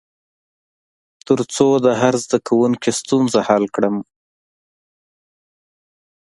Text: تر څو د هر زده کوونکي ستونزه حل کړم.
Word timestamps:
تر 1.27 1.39
څو 1.55 1.67
د 1.85 1.87
هر 2.01 2.13
زده 2.23 2.37
کوونکي 2.47 2.89
ستونزه 2.99 3.39
حل 3.47 3.63
کړم. 3.75 3.95